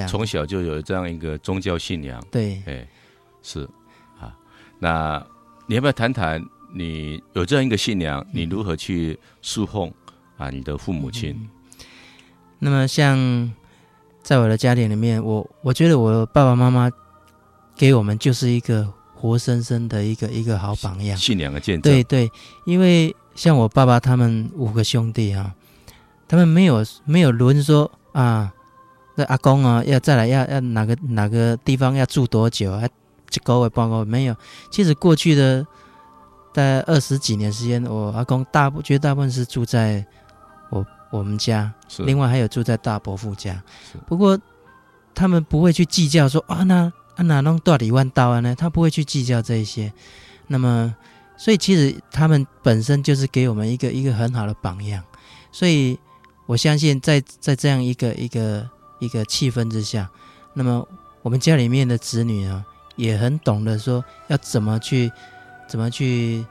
[0.08, 2.86] 从小就有这样一个宗教信仰，对，哎，
[3.42, 3.64] 是
[4.20, 4.36] 啊，
[4.80, 5.26] 那
[5.68, 6.44] 你要不要谈谈
[6.74, 9.90] 你有这样一个信仰，你如何去侍奉
[10.36, 11.32] 啊你的父母亲？
[11.32, 11.50] 嗯，
[12.60, 13.50] 那么像
[14.22, 16.92] 在我的家庭里面，我我觉得我爸爸妈妈
[17.78, 21.94] 给我们就是一个活生生的一个一个好榜样，信仰的见证。
[21.94, 22.30] 对对，
[22.66, 25.56] 因为像我爸爸他们五个兄弟啊，
[26.28, 28.52] 他们没有没有轮说啊。
[29.16, 32.72] 那阿公啊，要再来要要哪个哪个地方要住多久？
[32.72, 32.88] 啊
[33.32, 34.36] 一个月半个月没有。
[34.72, 35.62] 其实过去的
[36.54, 40.06] 大概二十几年时间，我阿公大部绝大部分是住在
[40.70, 43.62] 我我们家，另外还有住在大伯父家。
[44.08, 44.40] 不过
[45.14, 48.56] 他们不会去计较说啊，那啊哪弄多少万刀啊呢？
[48.56, 49.92] 他不会去计较这一些。
[50.48, 50.96] 那么，
[51.36, 55.04] 所以其实他们本身就是给我们一个一个很好的榜样。
[55.52, 56.00] 所以
[56.46, 58.70] 我相信在，在在这样一个一个。
[59.00, 60.10] 一个气氛之下，
[60.54, 60.88] 那么
[61.22, 62.64] 我们家里面的子女啊，
[62.96, 65.12] 也很懂得说要怎么去，
[65.68, 66.46] 怎么去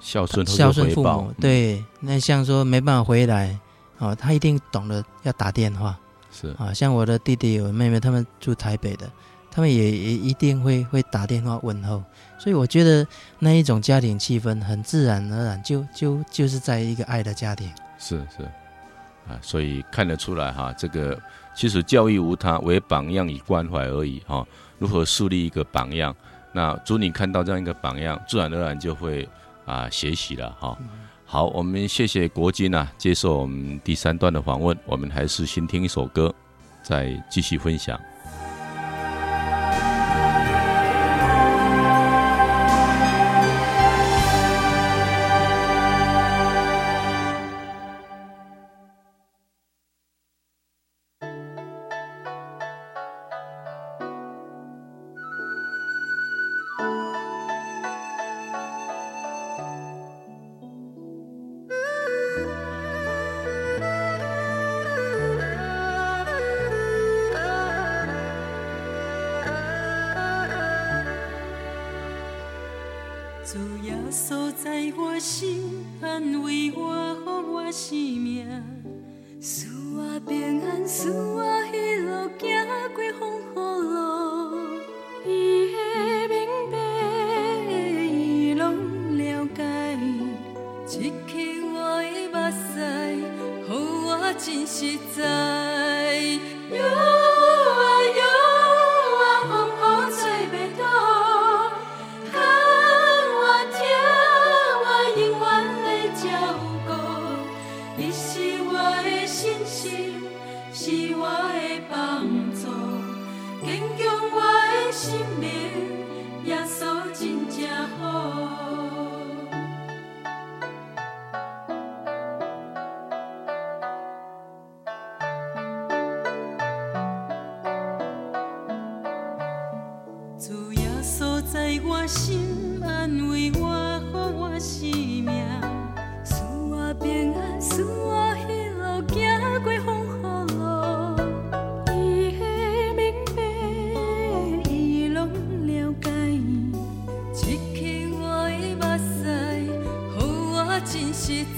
[0.00, 1.32] 孝顺孝顺父母。
[1.40, 3.58] 对，那像说没办法回来，
[3.98, 5.98] 哦，他一定懂得要打电话。
[6.30, 9.10] 是啊，像我的弟弟、我妹妹，他们住台北的，
[9.50, 12.02] 他们也也一定会会打电话问候。
[12.38, 13.04] 所以我觉得
[13.38, 17.68] 那一种家庭气氛很自然而然，就就就是在一个爱的家庭。
[17.98, 18.48] 是是。
[19.28, 21.20] 啊，所以看得出来哈，这个
[21.54, 24.46] 其实教育无他，为榜样与关怀而已哈。
[24.78, 26.14] 如何树立一个榜样？
[26.52, 29.28] 那主你看到这样一个榜样，自然而然就会
[29.66, 30.76] 啊学习了哈。
[31.26, 34.76] 好，我们谢谢国军啊，接受我们第三段的访问。
[34.86, 36.34] 我们还是先听一首歌，
[36.82, 38.00] 再继续分享。
[74.18, 78.77] 所在我心安慰我，给我生命。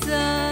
[0.00, 0.49] 在。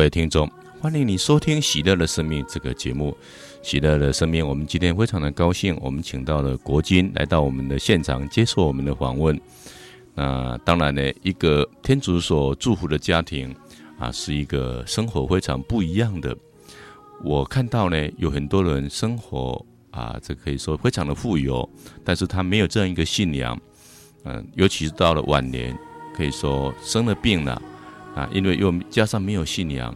[0.00, 3.14] 各位听众，欢迎你收听《喜乐的生命》这个节目。
[3.60, 9.38] 喜乐的生命，我们今天非常的高兴，我们请到了国军来到我们的现场接受我们的访问。
[10.14, 13.54] 那当然呢，一个天主所祝福的家庭
[13.98, 16.34] 啊，是一个生活非常不一样的。
[17.22, 21.68] 我看到呢，有很多人生活啊，这可以说非常的富有，
[22.02, 23.60] 但是他没有这样一个信仰。
[24.24, 25.78] 嗯，尤其是到了晚年，
[26.16, 27.60] 可以说生了病了
[28.14, 29.94] 啊，因为又加上没有信仰，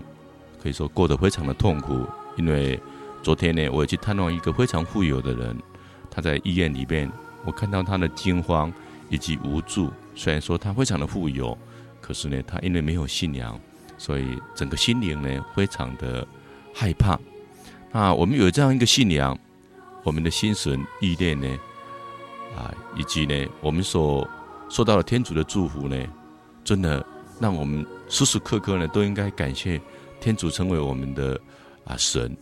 [0.62, 2.06] 可以说过得非常的痛苦。
[2.36, 2.78] 因为
[3.22, 5.56] 昨天呢，我也去探望一个非常富有的人，
[6.10, 7.10] 他在医院里面，
[7.44, 8.72] 我看到他的惊慌
[9.08, 9.90] 以及无助。
[10.14, 11.56] 虽然说他非常的富有，
[12.00, 13.58] 可是呢，他因为没有信仰，
[13.98, 16.26] 所以整个心灵呢非常的
[16.72, 17.18] 害怕。
[17.92, 19.38] 那我们有这样一个信仰，
[20.02, 21.48] 我们的心神意念呢，
[22.56, 24.28] 啊，以及呢，我们所
[24.68, 25.96] 受到的天主的祝福呢，
[26.64, 27.04] 真的
[27.40, 29.80] 让我们时时刻刻呢都应该感谢
[30.20, 31.38] 天主成为我们的
[31.84, 32.34] 啊神。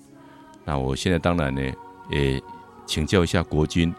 [0.66, 1.62] 那我现在当然呢，
[2.10, 2.40] 也
[2.84, 3.92] 请教一下国君，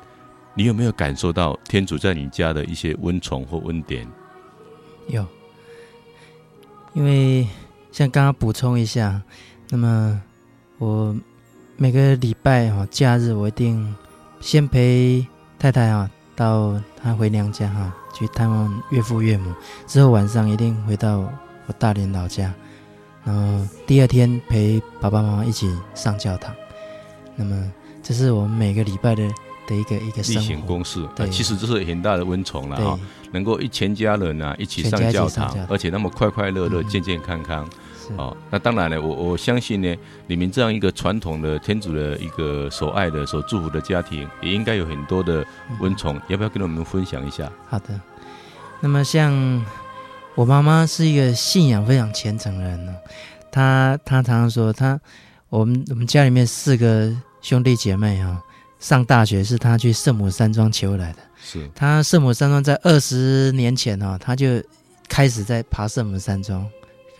[0.54, 4.08] 你有没有感受到天主在你家的一些温宠或温典？
[5.08, 5.26] 有，
[6.94, 7.48] 因为
[7.92, 9.20] 像刚刚补充一下，
[9.70, 10.22] 那么
[10.78, 11.16] 我
[11.76, 13.96] 每个礼拜哈假日，我一定
[14.40, 15.26] 先陪
[15.58, 19.52] 太太啊到她回娘家哈去探望岳父岳母，
[19.88, 21.28] 之后晚上一定回到
[21.66, 22.54] 我大连老家，
[23.24, 26.54] 然后第二天陪爸爸妈妈一起上教堂。
[27.36, 29.28] 那么这是我们每个礼拜的
[29.68, 30.40] 的一个一个例。
[30.40, 33.00] 行公事，对啊其实这是很大的温宠了对哈，
[33.32, 37.68] 能够一全家人啊一起上教堂而且那么快快乐乐、嗯健健康康。
[38.06, 39.96] 是哦，那当然了，我我相信呢，
[40.28, 45.46] 你们这样一个传统的天主的一个所爱的、所祝福的家庭，也应该有很多的
[45.80, 47.50] 温宠，要不要跟我们分享一下？
[47.70, 47.98] 好的。
[48.82, 49.32] 那么像
[50.36, 52.96] 我妈妈是一个信仰非常虔诚的人呢，
[53.52, 55.00] 她她常常说，她
[55.50, 58.42] 我们我们家里面四个兄弟姐妹哈、
[58.80, 61.20] 上大学是她去圣母山庄求来的。
[61.40, 64.62] 是她圣母山庄在二十年前哈、她就
[65.08, 66.68] 开始在爬圣母山庄，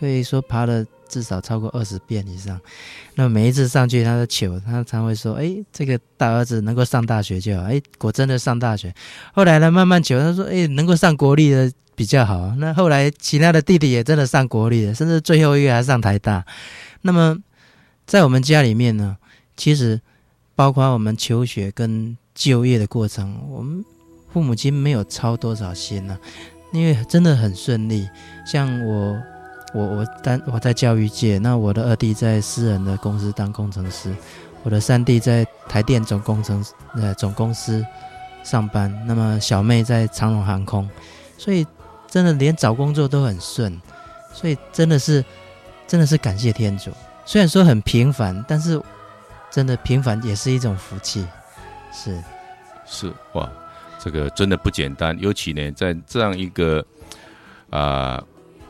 [0.00, 0.84] 可以说爬了
[1.14, 2.60] 至少超过二十遍以上。
[3.14, 8.92] 那每一次上去，他都求，他常会说：“哎，这个大儿子能够上大学就好。”哎，果真的上大学。
[9.32, 16.44] 后来呢，慢慢求，他说：“哎，能够上国立的比较好。”那后来其他的弟弟也真的上国立的，甚至最后一个还上台大。
[17.02, 17.38] 那么
[18.04, 19.16] 在我们家里面呢，
[19.56, 20.00] 其实
[20.56, 23.84] 包括我们求学跟就业的过程，我们
[24.32, 26.18] 父母亲没有操多少心呢、
[26.72, 28.08] 因为真的很顺利。
[28.44, 29.16] 像我，
[29.74, 34.14] 我我单我在教育界，那我的二弟在私人的公司当工程师，
[34.62, 36.64] 我的三弟在台电总工程
[36.94, 37.84] 呃总公司
[38.44, 40.88] 上班，那么小妹在长荣航空，
[41.36, 41.66] 所以
[42.06, 43.80] 真的连找工作都很顺，
[44.32, 45.24] 所以真的是
[45.88, 46.92] 真的是感谢天主。
[47.26, 48.80] 虽然说很平凡，但是
[49.50, 51.26] 真的平凡也是一种福气，
[51.92, 52.22] 是
[52.86, 53.50] 是哇，
[53.98, 56.84] 这个真的不简单，尤其呢，在这样一个
[57.70, 58.22] 啊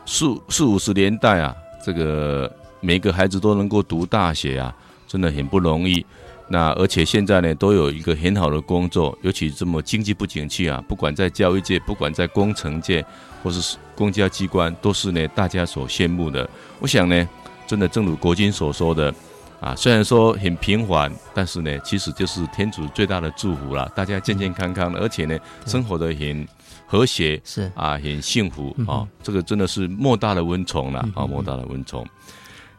[0.07, 2.51] 四四五十年代啊，这个
[2.81, 4.75] 每个孩子都能够读大学啊，
[5.07, 6.05] 真的很不容易。
[6.49, 13.05] 那而且现在呢，都有一个很好的工作，尤其这么经济不景气啊，不管在教育界，不管在工程界，
[13.43, 16.49] 或是公家机关，都是呢大家所羡慕的。
[16.81, 17.29] 我想呢，
[17.67, 19.13] 真的正如国军所说的。
[19.61, 23.91] 啊，虽然说很平凡，但是呢，其实就是天主最大的祝福了。
[23.95, 26.47] 大家健健康康的，而且呢，生活的很
[26.87, 29.07] 和谐，是啊，很幸福啊。
[29.22, 32.07] 这个真的是莫大的温宠了啊，莫大的温宠。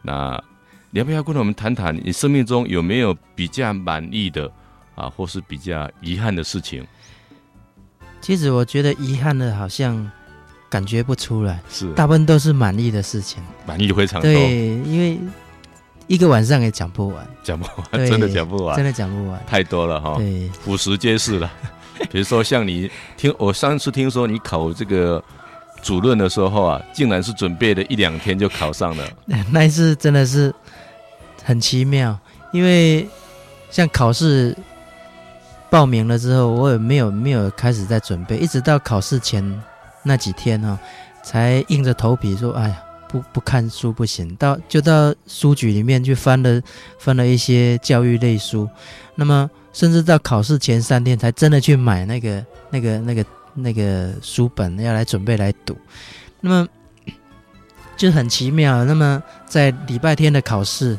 [0.02, 0.42] 那
[0.90, 4.50] 你要不要跟我们谈谈，你生命中有没有比较满意的
[4.94, 6.86] 啊，或是比较遗憾的事情？
[8.20, 10.10] 其实我觉得遗憾的，好像
[10.70, 13.42] 感觉不出来，是大部分都是满意的事情。
[13.66, 15.18] 满意非常多，对，因为
[16.06, 19.44] 一个晚上也讲不完，讲不完，真的讲不完真，的讲不完。
[19.46, 20.16] 太多了哈。
[20.16, 21.52] 对，俯拾皆是了。
[22.10, 25.22] 比如说像你听，我上次听说你考这个
[25.82, 29.04] 主任的时候啊，竟然是准备了一两天就考上了。
[29.50, 30.54] 那一次真的是
[31.44, 32.18] 很奇妙，
[32.52, 33.08] 因为
[33.70, 34.56] 像考试
[35.70, 39.62] 报名了之后，我也没有没有开始在准备，一直到考试前
[40.02, 40.78] 那几天哦、
[41.22, 44.34] 才硬着头皮说：“哎呀，不不看书不行。
[44.36, 46.60] 到”就到书局里面去翻了
[46.98, 48.68] 翻了一些教育类书，
[49.14, 55.76] 那么甚至到考试前三天才真的去买那个那个那个那个书本要来准备来读，
[56.40, 56.68] 那么
[57.96, 58.84] 就很奇妙。
[58.84, 60.98] 那么在礼拜天的考试。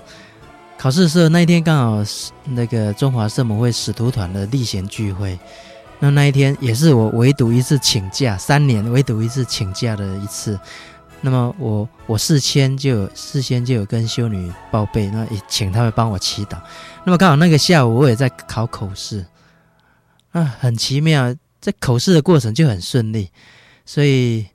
[0.80, 5.36] 考试的时候，那一天刚好是那个中华圣母会使徒团的例行聚会，
[5.98, 10.56] 那那一天也是我唯独一次请假，三年唯独一次请假的一次。
[11.22, 16.58] 那么我我事先就有事先就有跟修女报备，那也请他们帮我祈祷。
[17.04, 19.26] 那么刚好那个下午我也在考口试，
[20.32, 23.30] 啊，很奇妙，在口试的过程就很顺利，
[23.86, 24.48] 所以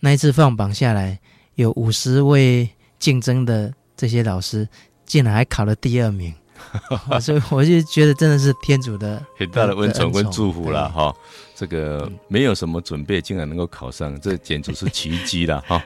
[0.00, 1.18] 那一次放榜下来，
[1.54, 4.68] 有五十位竞争的这些老师。
[5.04, 6.32] 竟然还考了第二名，
[7.20, 11.14] 所以我就觉得真的是天主的很大的温宠跟祝福了哈。
[11.62, 15.80] 这个没有什么准备，竟然能够考上，这 简直是奇迹了哈。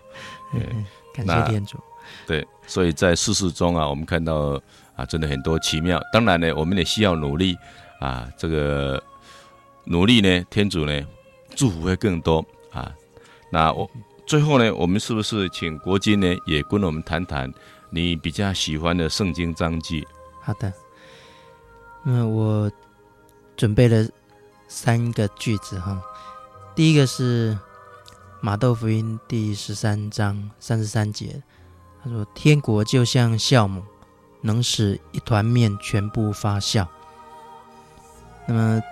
[0.50, 1.76] 对嗯感谢天主。
[2.26, 4.58] 对，所以在世事中啊，我们看到
[4.94, 6.00] 啊，真的很多奇妙。
[6.10, 7.54] 当然呢，我们也需要努力
[8.00, 9.02] 啊，这个
[9.84, 11.06] 努力呢，天主呢
[11.54, 12.90] 祝福会更多啊。
[13.52, 13.86] 那我
[14.26, 17.52] 最后呢，我们是不是请国君呢也跟我们谈谈？
[17.90, 20.08] 你比较喜欢的圣经章句？
[20.40, 20.72] 好的，
[22.02, 22.72] 那我
[23.58, 24.08] 准备了
[24.76, 25.98] 三个句子哈。
[26.74, 27.58] 第一个是
[28.42, 31.42] 马窦福音第十三章三十三节，
[32.04, 33.82] 他说：“天国就像酵母，
[34.42, 36.86] 能使一团面全部发酵。”
[38.46, 38.82] 那么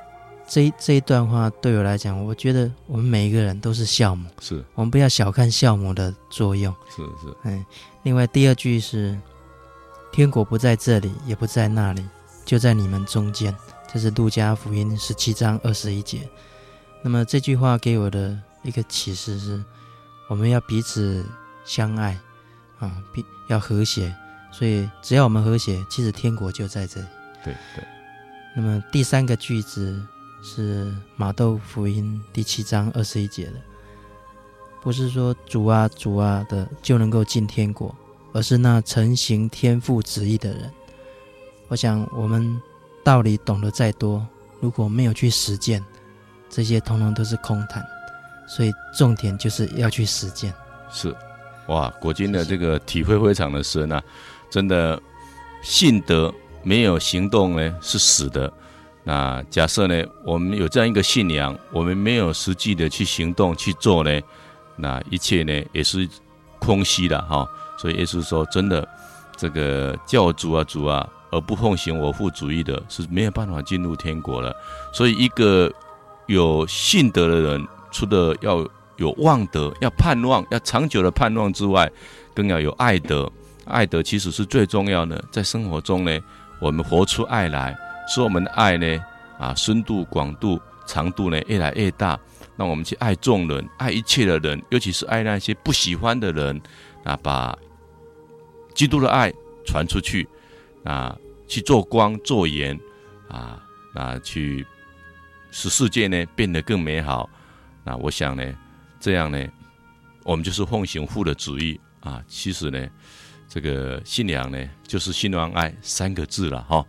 [0.48, 6.74] 这这一段话对我来讲，我觉得我们每一个人都是酵母，是我们不要小看酵母的作用。
[6.88, 7.62] 是是，嗯，
[8.04, 9.20] 另外第二句是
[10.10, 12.02] “天国不在这里，也不在那里，
[12.46, 13.54] 就在你们中间”，
[13.94, 16.28] 这是路加福音十七章二十一节。
[17.00, 19.62] 那么这句话给我的一个启示是，
[20.28, 21.24] 我们要彼此
[21.64, 22.18] 相爱，
[22.80, 24.12] 啊，必要和谐。
[24.50, 27.06] 所以只要我们和谐，其实天国就在这里。
[27.44, 27.84] 对对。
[28.56, 30.04] 那么第三个句子
[30.42, 33.62] 是马窦福音第七章二十一节的，
[34.82, 37.94] 不是说主啊主啊的就能够进天国，
[38.32, 40.68] 而是那成行天父旨意的人。
[41.68, 42.60] 我想我们
[43.04, 44.26] 道理懂得再多，
[44.60, 45.84] 如果没有去实践，
[46.48, 47.84] 这些通通都是空谈。
[48.48, 50.52] 所以重点就是要去实践。
[50.90, 51.14] 是，
[51.68, 54.02] 哇，国军的这个体会非常的深啊，
[54.50, 55.00] 真的
[55.62, 56.34] 信德。
[56.66, 58.50] 没有行动呢，是死的。
[59.02, 64.18] 那假设呢，我们有这样一个信仰，我们没有实际的去行动去做呢，
[64.74, 66.08] 那一切呢也是
[66.58, 67.46] 空虚的哈。
[67.76, 68.88] 所以耶稣说，真的，
[69.36, 74.54] 这个教主啊主啊，而不奉行我父主义的，是没有办法进入天国了。
[74.92, 75.68] 所以一个
[76.26, 78.64] 有信德的人，除了要
[78.96, 81.90] 有望德、要盼望、要长久的盼望之外，
[82.32, 83.30] 更要有爱德。
[83.64, 86.18] 爱德其实是最重要的，在生活中呢。
[86.60, 87.76] 我们活出爱来，
[88.08, 88.98] 使我们的爱呢，
[89.38, 92.18] 啊，深度、广度、长度呢，越来越大。
[92.56, 96.58] 让我们去爱众人，爱一切的人，尤其是爱那些不喜欢的人，
[97.02, 97.58] 啊，把
[98.74, 99.32] 基督的爱
[99.66, 100.26] 传出去，
[100.84, 101.16] 啊，
[101.46, 102.78] 去做光、做盐，
[103.28, 103.62] 啊，
[103.94, 104.66] 那，去
[105.50, 107.28] 使世界呢变得更美好。
[107.84, 108.54] 那我想呢，
[108.98, 109.46] 这样呢，
[110.22, 112.22] 我们就是奉行父的旨意啊。
[112.28, 112.88] 其实呢。
[113.46, 116.84] 这个信仰呢，就是信望爱三个字了哈。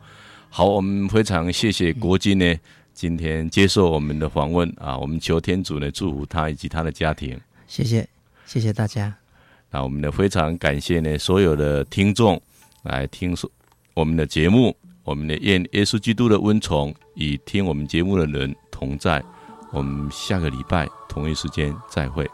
[0.49, 2.55] 好，我们非常谢谢国金呢，
[2.91, 4.97] 今天接受我们的访问啊。
[4.97, 7.39] 我们求天主呢祝福他以及他的家庭。
[7.67, 8.07] 谢谢，
[8.47, 9.13] 谢谢大家。
[9.69, 12.41] 那我们呢非常感谢呢所有的听众
[12.81, 13.51] 来听说
[13.95, 14.75] 我们的节目。
[15.05, 19.23] 我们的愿耶稣基督的恩宠与听我们节目的人同在。
[19.71, 22.27] 我们下个礼拜同一时间再会。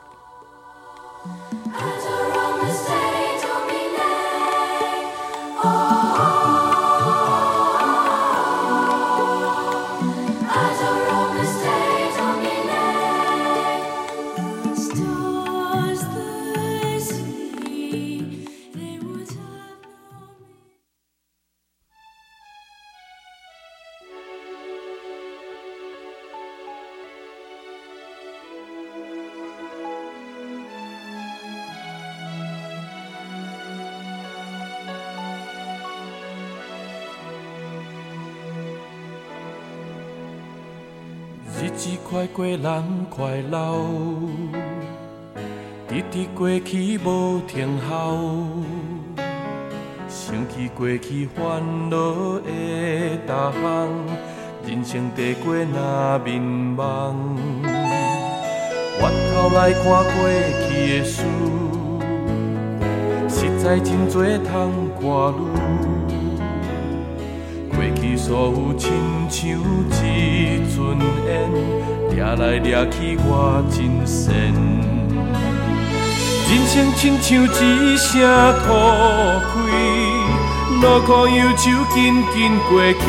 [42.34, 43.76] 过人快老，
[45.90, 48.48] 直直过去无停候，
[50.08, 53.90] 想起过去烦恼的大项，
[54.66, 57.14] 人生地过那迷茫。
[58.98, 60.30] 回头来看过
[60.70, 61.24] 去的事，
[63.28, 65.38] 实在真多通挂虑。
[67.72, 68.90] 过去所有亲
[69.30, 70.78] 像一阵
[71.28, 71.30] 烟，
[72.12, 74.34] 掠来掠去我真仙。
[76.50, 78.22] 人生亲像一声
[78.60, 78.68] 土
[79.48, 79.54] 开，
[80.82, 82.36] 劳苦忧愁紧紧
[82.70, 83.04] 过去。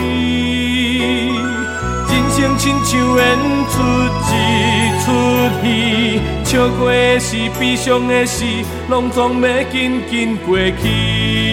[2.09, 3.20] 人生亲像演
[3.68, 3.74] 出
[4.28, 4.32] 一
[5.03, 5.05] 出
[5.61, 5.64] 戏，
[6.44, 8.44] 笑过的是，悲伤的事，
[8.88, 11.51] 拢总要紧紧过去。